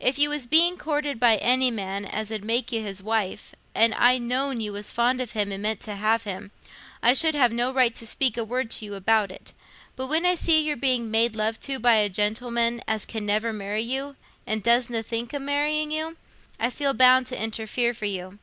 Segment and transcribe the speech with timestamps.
[0.00, 3.92] If you was being courted by any man as 'ud make you his wife, and
[3.96, 6.52] I'd known you was fond of him and meant to have him,
[7.02, 9.52] I should have no right to speak a word to you about it;
[9.94, 13.52] but when I see you're being made love to by a gentleman as can never
[13.52, 16.16] marry you, and doesna think o' marrying you,
[16.58, 18.38] I feel bound t' interfere for you.